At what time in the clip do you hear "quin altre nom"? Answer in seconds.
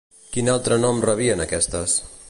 0.37-1.03